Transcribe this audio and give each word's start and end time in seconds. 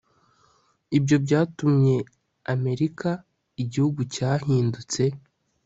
Ibyo 0.97 1.15
byatumye 1.25 1.95
Amerika 2.53 3.09
igihugu 3.63 3.99
cyahindutse 4.13 5.03